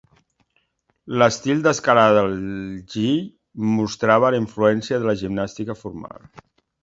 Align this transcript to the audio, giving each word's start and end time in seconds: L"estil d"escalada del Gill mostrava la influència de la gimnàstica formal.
L"estil 1.17 1.59
d"escalada 1.65 2.15
del 2.29 2.33
Gill 2.93 3.21
mostrava 3.75 4.33
la 4.37 4.41
influència 4.45 4.99
de 5.03 5.11
la 5.11 5.17
gimnàstica 5.23 5.77
formal. 5.83 6.27